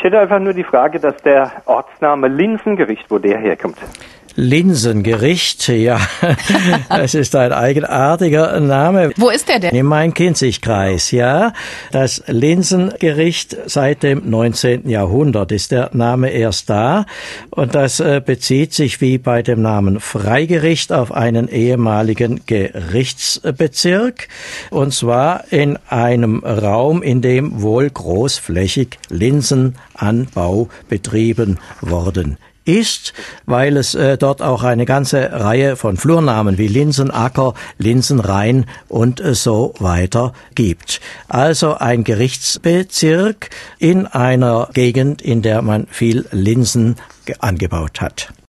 Ich 0.00 0.04
hätte 0.04 0.18
einfach 0.18 0.40
nur 0.40 0.54
die 0.54 0.64
Frage, 0.64 0.98
dass 0.98 1.14
der 1.18 1.52
Ortsname 1.66 2.28
Linsengericht, 2.28 3.04
wo 3.10 3.18
der 3.18 3.36
herkommt. 3.36 3.76
Linsengericht, 4.34 5.68
ja, 5.68 6.00
das 6.88 7.14
ist 7.14 7.36
ein 7.36 7.52
eigenartiger 7.52 8.58
Name. 8.60 9.12
Wo 9.16 9.28
ist 9.28 9.48
der 9.48 9.58
denn? 9.58 9.74
Im 9.74 9.86
Main-Kinzig-Kreis, 9.86 11.10
ja. 11.10 11.52
Das 11.90 12.22
Linsengericht 12.26 13.56
seit 13.66 14.02
dem 14.02 14.30
19. 14.30 14.88
Jahrhundert 14.88 15.52
ist 15.52 15.72
der 15.72 15.90
Name 15.92 16.30
erst 16.30 16.70
da 16.70 17.04
und 17.50 17.74
das 17.74 18.00
äh, 18.00 18.22
bezieht 18.24 18.72
sich 18.72 19.02
wie 19.02 19.18
bei 19.18 19.42
dem 19.42 19.60
Namen 19.60 20.00
Freigericht 20.00 20.92
auf 20.92 21.12
einen 21.12 21.48
ehemaligen 21.48 22.40
Gerichtsbezirk 22.46 24.28
und 24.70 24.94
zwar 24.94 25.44
in 25.50 25.78
einem 25.88 26.42
Raum, 26.44 27.02
in 27.02 27.20
dem 27.20 27.60
wohl 27.60 27.90
großflächig 27.90 28.98
Linsenanbau 30.00 30.68
betrieben 30.88 31.58
worden 31.80 32.38
ist, 32.64 33.14
weil 33.46 33.76
es 33.76 33.94
äh, 33.94 34.18
dort 34.18 34.42
auch 34.42 34.62
eine 34.62 34.84
ganze 34.84 35.32
Reihe 35.32 35.76
von 35.76 35.96
Flurnamen 35.96 36.58
wie 36.58 36.68
Linsenacker, 36.68 37.54
Linsenrhein 37.78 38.66
und 38.88 39.20
äh, 39.20 39.34
so 39.34 39.74
weiter 39.78 40.34
gibt. 40.54 41.00
Also 41.26 41.74
ein 41.74 42.04
Gerichtsbezirk 42.04 43.50
in 43.78 44.06
einer 44.06 44.68
Gegend, 44.74 45.22
in 45.22 45.42
der 45.42 45.62
man 45.62 45.86
viel 45.90 46.26
Linsen 46.32 46.96
angebaut 47.40 48.00
hat. 48.00 48.32